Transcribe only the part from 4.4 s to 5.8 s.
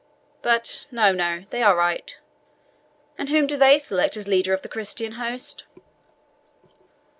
of the Christian host?"